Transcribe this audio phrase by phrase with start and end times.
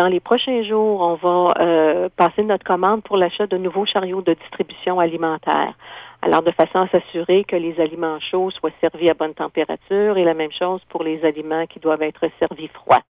[0.00, 4.22] dans les prochains jours, on va euh, passer notre commande pour l'achat de nouveaux chariots
[4.22, 5.74] de distribution alimentaire.
[6.22, 10.24] Alors, de façon à s'assurer que les aliments chauds soient servis à bonne température et
[10.24, 13.02] la même chose pour les aliments qui doivent être servis froids.